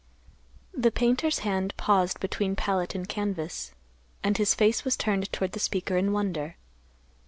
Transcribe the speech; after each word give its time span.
The 0.73 0.89
painter's 0.89 1.37
hand 1.45 1.75
paused 1.77 2.19
between 2.19 2.55
palette 2.55 2.95
and 2.95 3.07
canvas, 3.07 3.71
and 4.23 4.35
his 4.35 4.55
face 4.55 4.83
was 4.83 4.97
turned 4.97 5.31
toward 5.31 5.51
the 5.51 5.59
speaker 5.59 5.95
in 5.95 6.11
wonder. 6.11 6.55